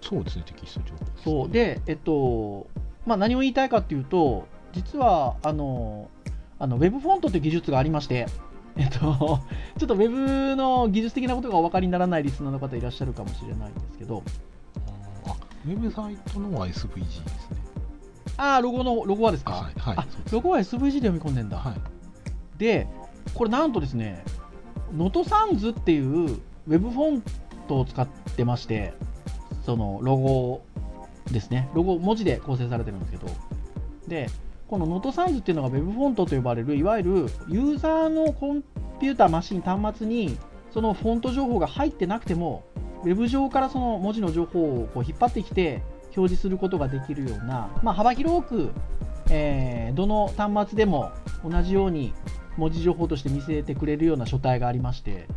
[0.00, 1.50] そうですねテキスト情報そう。
[1.50, 2.66] でえっと
[3.06, 6.10] まあ、何を言いたいかっていうと実はあの
[6.58, 8.26] あのウェブフォントという技術がありまして
[8.78, 8.98] えっと、
[9.78, 14.22] ちょっとウェブの技術的なことがお分かりにならないリスナーの方いらっしゃるかもしれないんですけど、
[15.26, 15.34] あ
[15.66, 17.58] ウェブサイトのは SVG ですね。
[18.36, 21.58] ああ、ロゴの、ロゴはですか、はい、はい、あロゴは SVG で読み込んでんだ。
[21.58, 21.74] はい。
[22.56, 22.86] で、
[23.34, 24.22] これなんとですね、
[24.96, 27.22] Noto Sans っていうウェブフォン
[27.66, 28.94] トを使ってまして、
[29.66, 30.62] そのロゴ
[31.32, 33.26] ですね、ロゴ、文字で構成されてるんですけど、
[34.06, 34.30] で、
[34.68, 37.10] この Noto Sans っていうのが Web フォントと呼ばれる、いわゆる
[37.48, 38.62] ユーザーのコン
[39.00, 40.38] ピューター、マシン、端末に
[40.70, 42.64] そのフォント情報が入ってなくても、
[43.02, 45.82] Web 上からその文字の情報をこう引っ張ってきて
[46.16, 48.70] 表示することができるような、まあ、幅広く、
[49.30, 52.12] えー、どの端末でも同じように
[52.56, 55.28] 文字情報として見せてくれるような書体がありまして、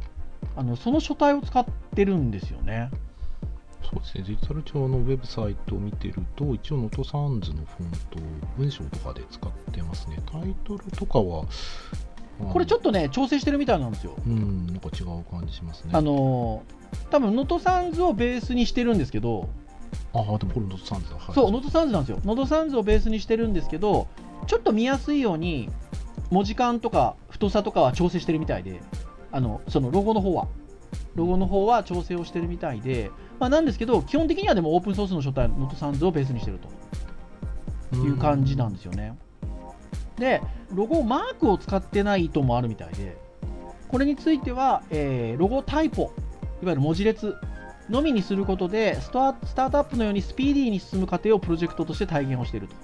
[0.58, 1.66] あのその書体を使っ
[1.96, 2.90] てるんですよね。
[3.84, 8.22] そうですね、デジタル庁のウェブサイトを見てると、一応、 Noto Sans のフォントを
[8.58, 10.18] 文章とかで使ってますね。
[10.32, 11.46] タイトルとかは、
[12.52, 14.16] これちょっとね、調整してるみたいなんですよ。
[14.26, 15.92] うん、なんか違う感じしますね。
[15.94, 16.64] あの
[17.10, 19.50] 多分ノートサンズをベースにしてるんですけど、
[20.14, 21.16] ああ、でもこれ Noto Sans だ。
[21.18, 22.20] はい、そう、 Noto Sans なんですよ。
[22.26, 24.08] Noto Sans をベースにしてるんですけど、
[24.48, 25.70] ちょっと見やすいように、
[26.32, 28.82] 文字間とか太さとかは調整してるみたいで、
[29.32, 30.48] あのそのロゴの方は。
[31.16, 36.60] ロゴの方は調整をしてるみたいで、まあ、なんですけど、基本的にはでもオープンソースの書体、 Noto Sans をベースにしてる
[37.92, 39.18] という感じなんですよね。
[40.18, 40.42] で、
[40.74, 43.18] ロゴマークを使ってない意図もあるみたいで、
[43.90, 46.04] これについては、えー、ロゴタイポ、
[46.62, 47.36] いわゆる文字列
[47.90, 52.76] のみにすることでスタスタートアップのようにスピーディーに進む過程をプロジェクトとして体現をしていると。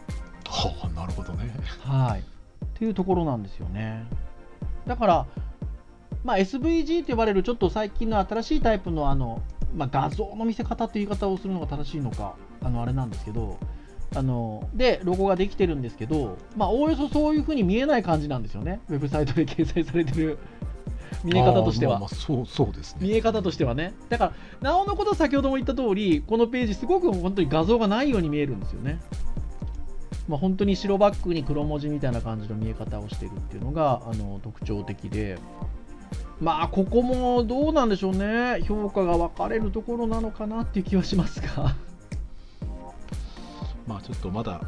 [0.52, 1.54] はあ、なるほどね。
[1.82, 2.20] はい。
[2.20, 2.24] っ
[2.74, 4.06] ていうところなんですよね。
[4.86, 5.26] だから、
[6.28, 9.42] まあ、SVG と呼ばれるちょっと最近の新しいタイプのあの、
[9.74, 13.58] まあ、画像の見せ方っていう言い方をするのが正しいのか、あのあれなんですけど、
[14.14, 20.38] あので、ロゴができてるんですけど、まあ、おおよそそういうふうに見えない感じなんですよね、ウェブサイトで掲載されてる
[21.24, 21.98] 見え方としては。
[21.98, 23.08] まそうそうですね。
[23.08, 23.94] 見え方としてはね。
[24.10, 29.00] だから、なおのこと先ほども言った通り、このページ、すごく本当に画像がないように見えるんですよね。
[30.28, 35.38] まあ、本当に白バックに黒文字みたいな感じの見え方をしてるっていうのがあの特徴的で、
[36.40, 41.76] まあ、ここもどうなんでしょうね、評価が分かれるところなのかなっていう気はしますが。
[43.88, 44.62] まあ、ちょっとまだ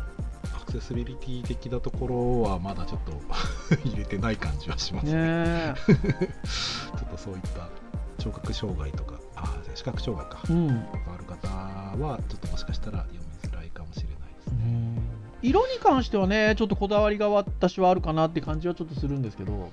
[0.55, 3.11] アクセシビリティ的なところはまだちょっと
[3.85, 5.13] 入れてない感じはしますね。
[5.13, 7.67] ね ちょっとそういった
[8.17, 11.47] 聴覚障害とか、あ視覚障害か、うん、ある方
[12.03, 15.19] は、ちょっともしかしたら読みづらいかもしれないですね。
[15.41, 19.69] 色に関してはね、ちょっとこだわりが私はあるかなって感じはちょっとするんですけど、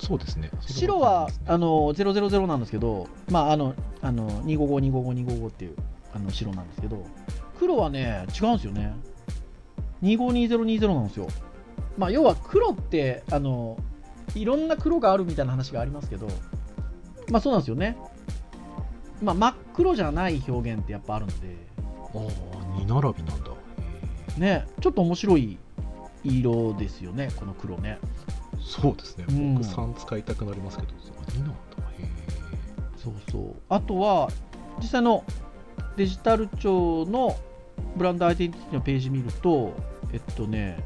[0.00, 0.50] そうですね。
[0.66, 5.76] 白はあの000なんですけど、まあ、あのあの255、255、255っていう
[6.14, 7.04] あの白なんですけど、
[7.58, 8.94] 黒はね、違うんですよね。
[10.02, 11.28] 252020なんですよ。
[11.98, 13.76] まあ、要は黒ってあの、
[14.34, 16.28] いろんな黒があるみたいな話がありますけど、
[17.30, 17.98] まあそうなんですよね。
[19.22, 21.82] まあ、真っ黒じゃない表現ってやっぱあるので、あ
[22.16, 23.50] あ、二並びなんだ。
[24.38, 25.58] ね、ちょっと面白い
[26.24, 27.98] 色ですよね、この黒ね。
[28.60, 29.24] そうですね。
[29.28, 31.54] うん僕3使いたくなりますけど、2なんだ。
[31.98, 32.08] へ
[32.96, 33.54] そうそう。
[33.68, 34.28] あとは、
[34.80, 35.24] 実際の
[35.96, 37.36] デジタル庁の
[37.96, 39.74] ブランドアイデンティティのページ見ると、
[40.12, 40.82] えっとね、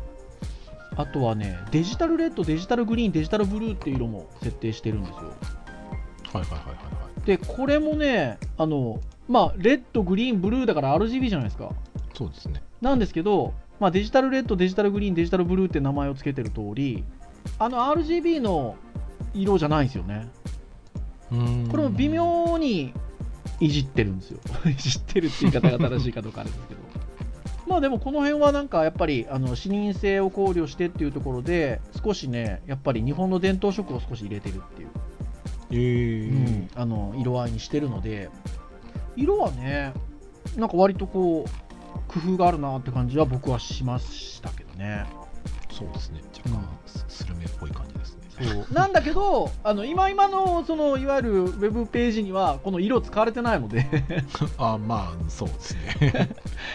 [0.96, 5.16] あとはね、デジタルレッド、デジタルグリーン、デジタルブルーっていう色も設定してるんですよ。
[5.16, 7.26] ーはいはいはいはいはい。
[7.26, 11.70] で、これもね、あの、まあ、レッド、グリーン、ブルーだから RGB じゃないですか。
[12.14, 12.62] そうですね。
[12.80, 17.04] なんですけど、まあ、デジタルレッド、デジタルグリーン、デジタルブルーって名前を付けてる通り、
[17.58, 18.76] あの RGB の
[19.32, 20.28] 色じゃないんですよね。
[21.70, 22.92] これも微妙に
[23.60, 24.40] いじってるんですよ。
[24.68, 26.80] いじってるって言い方が正しいかどうかあれですけど。
[27.66, 34.88] まあでもこの辺はなんかやっぱりあの視認性を考慮してっていうところで少しねやっぱり日本の伝統色を少し入れてるっていう、
[35.70, 38.28] えーうんあの色合いにしてるので
[39.16, 39.94] 色はね
[40.56, 41.64] なんか割とこう
[42.08, 45.06] 工夫があるなって感じは僕はしましたけどね。
[45.70, 46.20] そうですね。
[46.36, 46.73] 若干、
[47.46, 48.22] っぽい感じですね。
[48.40, 48.74] そう。
[48.74, 53.86] なんだけどあの今今のそのいわゆるウェブページにはこの色使われてないので。
[54.58, 56.30] あまあ、そうですね。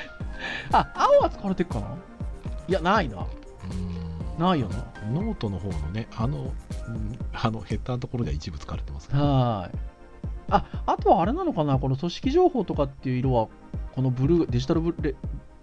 [0.72, 1.88] あ青は使われてるかな？
[2.68, 3.18] いやないな。
[3.18, 4.40] うん。
[4.40, 4.86] ないよな。
[5.12, 6.54] ノートの方のね、あの、
[6.88, 9.20] うんあのヘッダーのところでは一部使われてますね。
[9.20, 9.78] はい。
[10.52, 11.78] ああとはあれなのかな？
[11.78, 13.48] この組織情報とかっていう色は
[13.94, 15.16] このブルーデジタルブル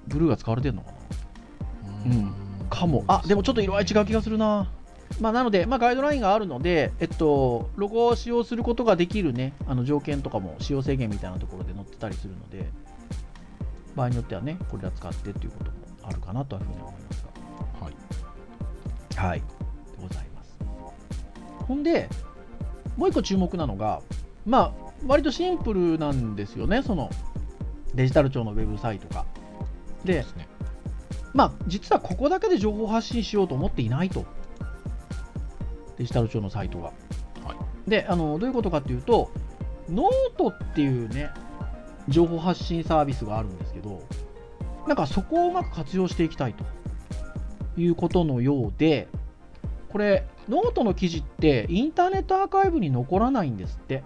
[0.06, 0.96] ブルーが使われてるのかな？
[2.04, 2.34] うん。
[2.68, 3.04] かも。
[3.08, 4.70] あでもちょっと色合い違う気がするな
[5.20, 12.70] まあ、なので、まあ、ガイドラインがあるので、えっと、ロゴを使用することができるね、あの条件とかも使用制限みたいなところで載ってたりするので、
[13.94, 17.86] 場合によってはね、これら使ってっていうこともあるかなというふうに思いますが。
[17.86, 19.30] はい。
[19.30, 19.40] はい。
[19.40, 19.44] で
[20.02, 20.58] ございます。
[21.66, 22.08] ほんで、
[22.96, 24.02] もう一個注目なのが、
[24.44, 27.10] まあ、割とシンプルなんですよね、その
[27.94, 29.24] デジタル庁のウェブサイトが。
[30.04, 30.48] で、ね、
[31.32, 34.24] まあ、実はここだけで情報発信しようと思っていないと。
[35.98, 36.84] デジタル庁のサイトが。
[36.84, 36.92] は
[37.86, 39.30] い、であの、どういうことかっていうと、
[39.88, 41.30] ノートっていうね、
[42.08, 44.02] 情報発信サービスがあるんですけど、
[44.86, 46.64] なんかそこをうまく活用していきたいと
[47.76, 49.08] いうことのようで、
[49.90, 54.04] これ、ノートの記事ってインターネットアーカイブに残らないんですって。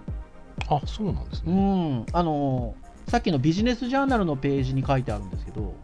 [0.68, 1.52] あ、そうなんですね。
[1.52, 2.06] うん。
[2.12, 2.74] あの、
[3.08, 5.74] さっきのビジネスジャーナルのページに書いてあるんですけど、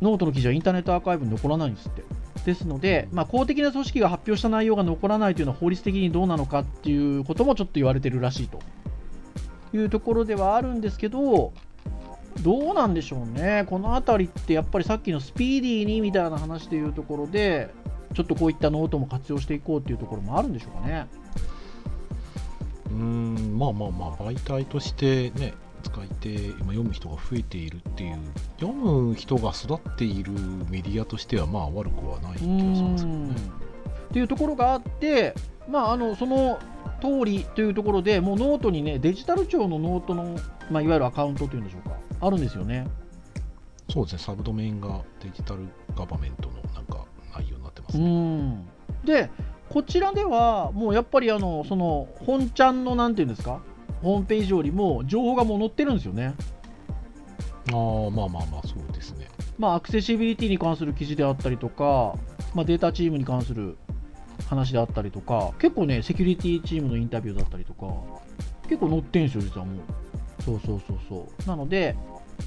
[0.00, 2.04] ノートの記事はインターネットアーカイブに残らないんですって。
[2.48, 8.58] ですので、まあ、公的な組織が発表した内容が残らないというのは法律的にどうなのかっていうこともちょっと言われてるらしいと
[9.74, 11.52] いうところではあるんですけど、
[12.40, 17.68] どうなんでしょうね、この辺りってやっぱりさっきのスピーディーにみたいな話でいうところで、
[18.14, 21.06] ちょっとこういったノートも活用していこうっていうところもあるんでしょうかね。
[22.90, 25.52] うんまあまあまあ媒体としてね
[25.88, 28.18] 使い手今読む人が増えているっていう
[28.60, 30.32] 読む人が育っている
[30.70, 33.34] メディアとしてはまあ悪くはない気がしますけどね。
[34.10, 35.34] っていうところがあって
[35.68, 36.58] まああのその
[37.00, 40.36] 通りというところでもうノートにねデジタル庁のノートの、
[40.70, 42.86] まあ、いわゆるアカウントというんでしょうかあるんですよね。
[43.90, 45.60] そうですねサブドメインがデジタル
[45.96, 48.64] ガバメントのなんか内容になってますね。
[49.04, 49.30] で
[49.70, 53.60] こちらではもうやっぱりあのその本ちゃんのなんていうんですか
[54.02, 56.34] ホームページよりも情報がもう載ってるんですよね。
[57.72, 59.28] ああ、まあまあまあ、そうですね。
[59.58, 62.14] まあ、アクセシビリティに関する記事であったりとか、
[62.54, 63.76] まあ、データチームに関する
[64.48, 67.86] 話であったりとか、結構ね、セキュリティチームのインタビューだったりとか、
[68.68, 70.42] 結構載ってんですよ、実はもう。
[70.42, 71.48] そうそうそうそう。
[71.48, 71.96] なので、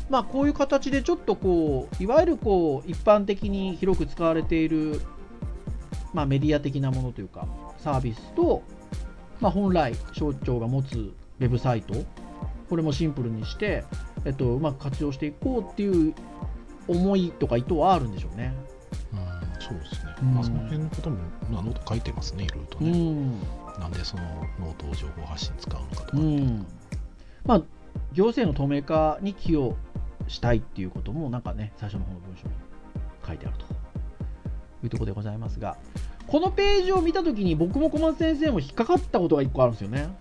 [0.09, 5.01] まあ、こういう形でちょっとこう、いわゆるこう、一般的に広く使われている、
[6.13, 8.63] まあ、メディア的なものというか、サービスと、
[9.39, 11.95] まあ、本来、省庁が持つウェブサイト
[12.69, 13.83] これもシンプルにして、
[14.23, 16.13] えっと、うまく活用していこうっていう
[16.87, 18.53] 思いとか意図はあるんでしょうね。
[19.11, 20.15] うん、そうですね。
[20.21, 21.17] うん、まあ、その辺のことも
[21.49, 22.91] ノート書いてますね、いろいろとね。
[22.91, 23.39] うん、
[23.79, 24.23] なんでその
[24.59, 26.65] ノートを情報発信使うのかとか、うん、
[27.45, 27.61] まあ、
[28.13, 29.75] 行政の透明化に寄与
[30.27, 32.53] したいっていうことも、なんかね、最初の方の文章に
[33.27, 33.65] 書いてあると
[34.83, 35.77] いうところでございますが、
[36.27, 40.15] このページを見たときに僕も小松先生も引っかかったことが1個あるんですよね。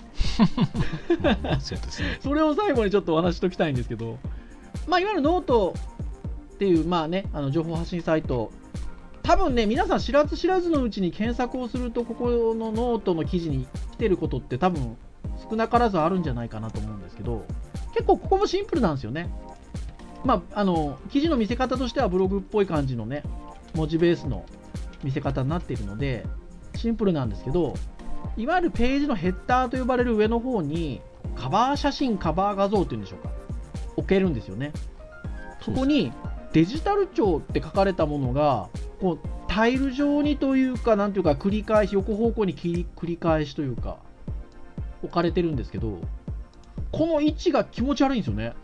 [2.21, 4.19] それを最後にちょっとお話しときたいんですけど、
[4.89, 5.75] まあ、いわゆるノート
[6.55, 8.51] っていう、まあね、あの情報発信サイト、
[9.23, 14.97] 多分ね、皆さん知らず知らずのうちに検索をすると、ここのノートの記事に来てることって多分
[15.49, 17.45] 少なからずあるんじゃないかなと思うんですけど、
[17.93, 19.31] 結構ここもシンプルなんですよね。
[20.25, 23.23] まあ、あの記事の見せ方としてはブログっぽい感じのね、
[23.75, 24.45] 文字ベースの
[25.03, 26.27] 見せ方になっているので、
[26.77, 27.75] シンプルなんですけど、
[28.37, 31.01] いわゆるページのヘッダーと呼ばれる上の方に、
[31.35, 33.31] カバー写真、カバー画像っていうんでしょうか、
[33.97, 34.73] 置けるんですよね。
[35.61, 36.13] そこに
[36.53, 38.69] デジタル庁って書かれたものが、
[39.01, 43.99] こうタイル状にというか、なんていうか、繰り返し、横方向に繰り返しというか、
[45.03, 45.99] 置かれてるんですけど、
[46.93, 48.55] この位置が気持ち悪いんですよね。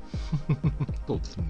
[1.06, 1.44] そうですね。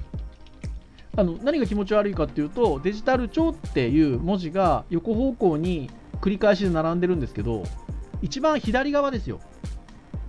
[1.16, 7.62] あの何が気持ち悪いかっていうとデジタル庁っていう文字が横方向に繰り返しで並んでるんですけど
[8.22, 9.40] 一番左側ですよ。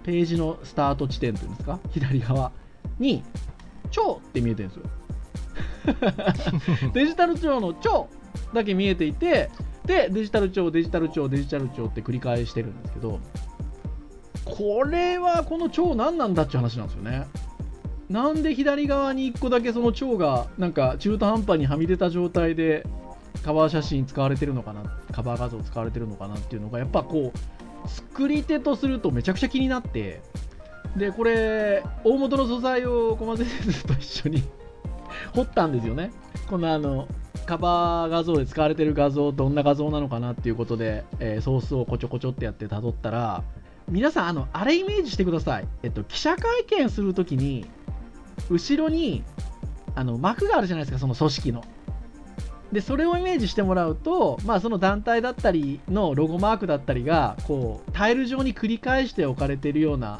[0.03, 1.79] ページのスタート地点というんですか？
[1.91, 2.51] 左側
[2.99, 3.23] に
[3.91, 4.83] 「庁」って見えてるんですよ。
[6.93, 8.07] デジタル庁の「庁」
[8.53, 9.49] だけ見えていて
[9.85, 13.19] でデジタル庁デジタル庁デジタル庁って繰り返してるんですけど
[14.45, 17.27] これはこの庁何なんだっていう話なんですよね
[18.09, 22.85] なんで左側に1個だけその蝶がなんか中途半端にはみ出た状態で
[23.43, 30.21] カバー写真使われてるのかなカバー画像使われてるのかなっていうのがやっぱこう作り手とするとめちゃくちゃ気になって
[30.95, 34.43] でこれ大元の素材を駒先生と一緒に
[35.33, 36.11] 彫ったんですよね。
[36.49, 37.07] このあの
[37.45, 43.43] カバー画像で使われてる画像どんな画像なのかなっていうことで、えー、ソースをこちょこちょってやってたどったら
[43.89, 47.65] 皆さんあのあれイメージしてください、えっと、記者会見するときに
[48.49, 49.23] 後ろに
[49.95, 51.63] あの幕があるじゃないですかその組織の。
[52.71, 60.19] でそれをイメージしてもらうと、まあ、その団体だったりのロゴマークだったりがこうタイル上に繰り返して置かれているような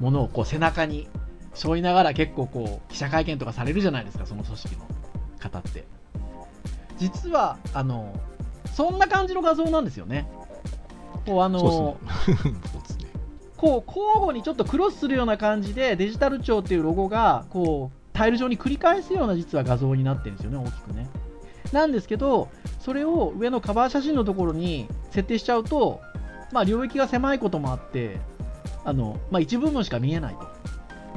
[0.00, 1.08] ものをこう背中に
[1.54, 4.88] 背負いながら結構こう記者会見とかされるじゃないですかその組織の
[5.38, 5.84] 方って。
[6.98, 8.12] 実はあの
[8.72, 10.28] そんな感じの画像なんですよね。
[11.26, 12.54] こうあのね。
[13.64, 21.08] こう交互にちょっとクロスするような感じでデジタル庁っていうロゴがこうタイル上に繰り返すような実は画像になってるんですよね大きくね。
[21.72, 26.02] なんですけどそれを上のカバー写真のところに設定しちゃうと、
[26.52, 28.20] まあ、領域が狭いこともあって
[28.84, 30.46] あの、まあ、一部分しか見えないと。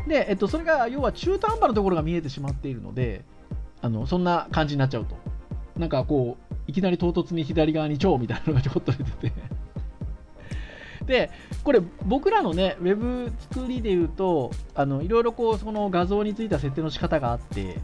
[0.07, 3.25] で、えっと、それが要は中途半端なところが見えてしまっているので
[3.81, 5.17] あのそんな感じになっちゃうと。
[5.77, 9.33] なんかこういきなり唐突に左側に蝶みたいなのがちょこっと出てて。
[11.07, 11.31] で
[11.63, 17.79] これ僕らのねウェブ作りで言うとあのいろいろこうその画像についた設定の仕方があって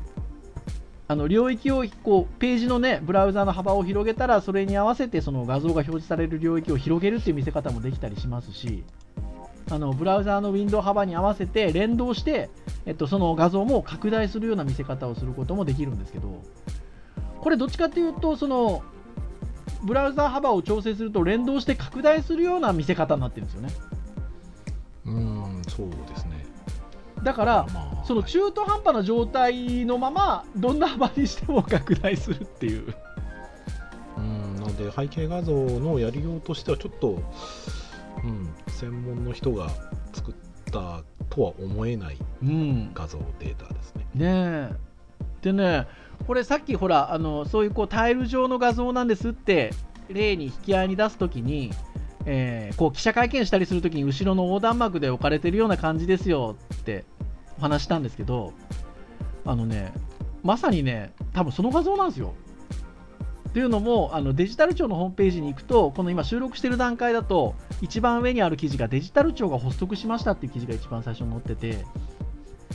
[1.08, 8.84] あの領域をこうページのねブラウザの幅を広げたらそれに合わせてその画像が表示される領域を広げるっていう見せ方もできたりしますし
[9.70, 12.50] あのブラウザのウィンドウ幅に合わせて連動して、
[12.86, 16.42] えっと、その画像も拡大するような見せ方をすることもできるんですけど
[17.40, 18.84] これどっちかっていうとその
[19.84, 23.70] ブラウザー幅を調整すると連動して拡大するような見せ方になってるんですよね。
[25.06, 26.46] うーんそうですね。
[27.24, 32.94] だからまあその中途半端な状態のままどんな幅にしても拡大するっていう。
[34.18, 37.22] うんなので背景画像のやりようとしてはちょっと、
[38.24, 39.70] うん、専門の人が
[40.14, 40.36] 作っ
[40.72, 42.92] たとは思えないうん。
[42.94, 44.06] 画像データですね。
[44.14, 44.94] ねえ。
[45.42, 45.88] でね
[46.26, 49.72] これさっきほらあのそういうこうタイル上の画像なんですって
[50.10, 51.72] 例に引き合いに出すときに、
[52.26, 57.06] えーこう記者会見したりするときに後ろの横断幕で置かれてるような感じですよって
[57.58, 58.54] お話したんですけど
[59.46, 59.94] あのね
[60.44, 62.34] まさにね多分その画像なんですよ。
[63.50, 71.86] っていうのもあのデジタル庁のホームページに行くとこの今収録してる段階だと一番上にある記事がデジタル庁が発足しましたっていう記事が一番最初に載ってて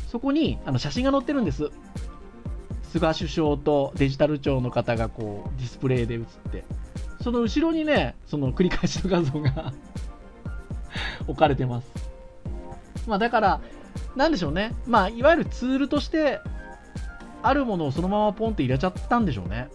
[0.07, 1.73] そこにあの写真が載ってるんです
[2.89, 6.65] 菅首相とデジタル庁の方がこうディスプレイで映って
[7.23, 9.73] その後ろにねその繰り返しの画像が
[11.29, 11.89] 置かれてます。
[13.07, 13.61] まあだから
[14.17, 14.75] なんでしょうね。
[14.87, 16.41] まあいわゆるツールとして
[17.43, 19.69] あるものをそのままポンって入れちゃったんでしょうね。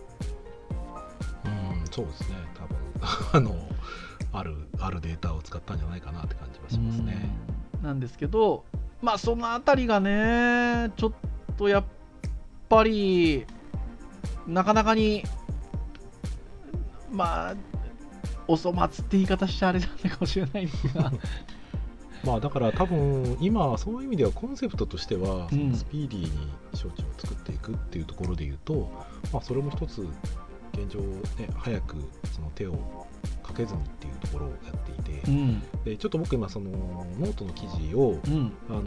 [1.45, 2.36] うんそうですね。
[2.55, 2.78] 多分
[3.34, 3.55] あの
[4.32, 7.30] あるあるデータを使ったんじゃないかなって感じはしますね。
[7.80, 7.84] うん。
[7.84, 8.64] なんですけど
[9.01, 11.11] まあそのあたりがねちょっ
[11.57, 11.84] とやっ
[12.74, 13.45] ぱり
[14.47, 15.24] なかなかに
[17.11, 17.55] まあ
[18.47, 21.11] お粗末って言い方しちゃあれなんだかもしれないんですが。
[22.26, 26.30] まあだから多分今そういう意味ではコンセプトとしては、スピーディーに
[26.71, 28.89] 招致を作っていくっていうところで言うと、
[29.34, 30.07] まあ、それも一つ
[30.74, 31.01] 現状
[31.38, 31.97] ね早く
[32.32, 33.05] その手を
[33.43, 35.63] かけずにっていうところをやっていて、うん。
[35.84, 36.71] でちょっと僕今その
[37.19, 38.53] ノートの記事をうん。
[38.69, 38.84] あの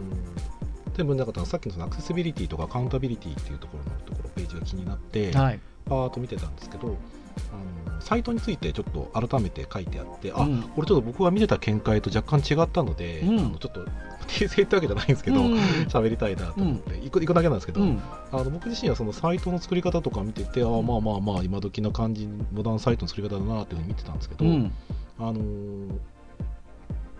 [0.96, 5.60] 全部なかったのはさっきのそのアクセシビリティとかアカウンタビリティっていうところのところページが気になって、はい。
[5.84, 6.96] パーッと見てたんですけど
[7.52, 10.62] あのサイトについてちょっと改めて書いてあってあ、うん。
[10.62, 13.38] これちょっと僕が見てた見解と若干違ったので、うん。
[13.38, 13.84] あのちょっと
[14.26, 15.54] 訂正ってわけじゃないんですけどうん。
[15.58, 18.02] 喋、りたいなと思って、行く行くだけなんですけど、うん。
[18.32, 24.72] あの僕自身はそのサイトの作り方とか見てて、あまあまあまあ今時な感じモダンサイトの作り方だなっていうふうに見てたんですけど、うん。
[25.18, 25.98] あのー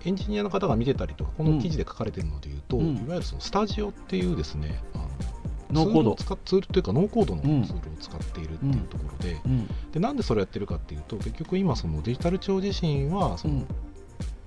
[0.07, 2.97] エンジニアの方が見てたりとかこの記事で書かれてるのでいうと、うん。
[2.97, 4.99] いわゆるそのスタジオっていうですねあ
[5.73, 6.15] のノーコード。
[6.15, 7.63] ツールというかノーコードのツうん。
[7.63, 9.69] ールを使っているっていうところで,、うん。
[9.93, 13.67] でなんでそれをやってるかっていうと結局今そのデジタル庁自身はその、うん。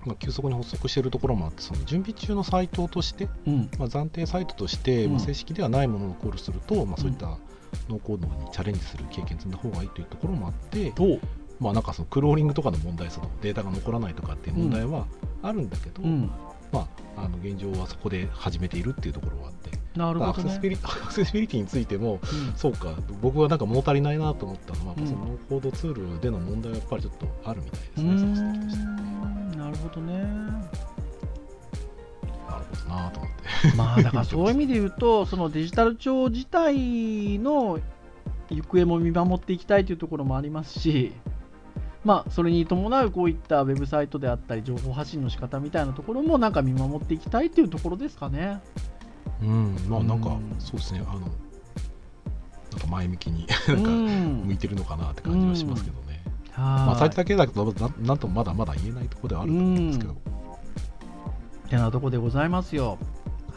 [0.06, 3.70] まあ、急速に発足しているところもあってその準備中のサイトとして、うん。
[3.78, 5.12] まあ、暫定サイトとして、うん。
[5.12, 7.38] まあ、正式ではないものをコールすると、まあ、そういった
[7.90, 11.20] ノーコードにチャレンジする経験積んだ方がいいというところもあって、と
[11.60, 15.06] まあ、なんかそのクローリングとかの問題そのデータが残らないとかっていう問題は
[15.44, 16.32] あるんだけど、うん。
[16.72, 16.88] ま
[17.18, 20.44] あ、あの現状はそこで始めているっていうところはあって、なるほどね。
[20.44, 22.18] クセシビリ アクセシビリティについてもう
[22.52, 22.54] ん。
[22.56, 22.94] そうか。
[23.22, 25.08] 僕はなんか物足りないなと思ったのは、うん。
[25.08, 28.78] そのコードツールでの問題はやっぱりちょっとあるみたいですね、その指摘とし
[29.58, 30.22] なるほどね。
[30.22, 30.28] な
[32.58, 33.40] るほどなと思って。
[33.76, 37.80] まあだからそういう意味で言うと、 そのデジタル庁自体の
[38.50, 41.14] 行方も見守っていきたいというところもありますし、
[42.10, 48.62] まあそれに伴うこういったウェブサイトであったり、情報発信の仕方みたいなところもなんか見守っていきたいというところですかね。
[49.44, 56.24] うん、まあなんか、うんそうですね、あの、なんか前向きに うなんかん向いてるのかなって感じはしますけどね。
[56.58, 60.16] まはあ、サイトだけだとな、なんともまだまだ言えないところではあると思うんですけど。
[61.70, 62.98] てなところでございますよ。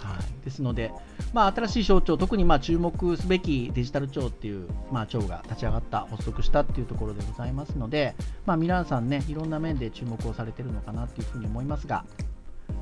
[0.08, 0.92] はい、ですので、
[1.32, 8.14] まあ、新しい省庁、特にまあ注目すべきデジタル庁っていう、まあ、庁が立ち上がった、発足したっていうところでございますので、
[8.46, 12.04] まあ、皆さんね、いろんな面で注目をされてるのかなっていうふうに思いますが、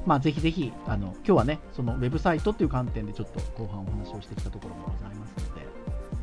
[0.06, 5.62] まあ、ぜひぜひあの今日はねそのウェブサイトっていう観点でちょっと後半お話をしてきたところもございますので、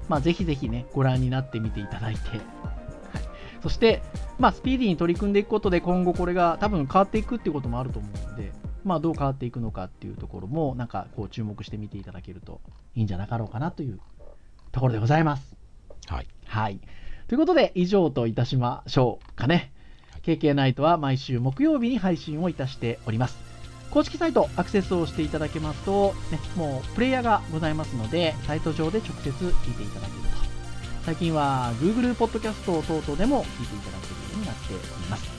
[0.08, 2.20] まあ、ぜひぜひねご覧になってみていただいて、
[3.62, 4.02] そして、
[4.40, 8.52] まあ、スピーディーに取り組んでいくことで今後これが多分変わっていくっていうこともあると思うので、
[8.88, 12.62] まあ、どう変わっていくのかっていうところもなんかこう注目してみていただけると
[12.96, 14.00] いいんじゃなかろうかなという
[14.72, 15.56] ところでございます。
[16.08, 16.28] はい。
[16.46, 16.80] はい。
[17.28, 19.74] ということで、以上といたしましょうかね。
[20.24, 23.38] KK ナイトは毎週木曜日に配信をいたしております。
[23.92, 30.28] 公式サイトアクセスをしていただけますと、ね、もうプレイヤーがございますので、サイト上で直接聞いていただけると。
[31.06, 35.37] 最近は Google Podcast 等々でも聞いていただけるようになっております。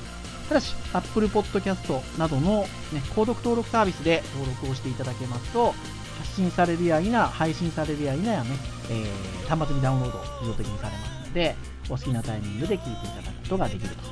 [0.48, 2.68] ただし、Apple Podcast などの、ね、
[3.14, 5.74] 購読登録サービスで登録をしていただけますと、
[6.18, 8.50] 発信されるや否、配信されるや否やね、
[8.90, 11.56] えー端末にダウンロード自動的にされますので、
[11.88, 14.02] お好きなタイミングで聞いていただくことができると。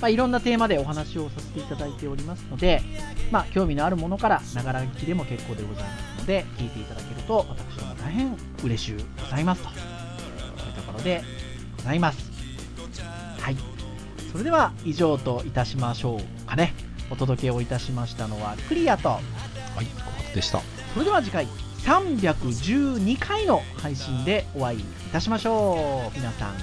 [0.00, 2.82] まあ、いろんなテーマでお話をさせていただいておりますので、
[3.30, 9.68] まあ、興味のあるものから、ながら聞きでも結構でございますので、聞いていただけると、私ども大変嬉しゅうございますと。
[9.68, 9.78] そう
[10.68, 11.22] いうところで
[11.76, 12.30] ございます。
[13.40, 13.71] はい。
[14.32, 16.74] それでは、以上といたしましょうかね。
[17.10, 19.20] お届けをいたしましたのは、クリアと、は
[19.80, 20.60] い、小松でした。
[20.94, 21.46] それでは次回
[21.84, 26.54] 312回の配信でお会いいたしましょう皆さん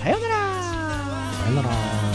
[0.00, 2.05] さようならさよなら。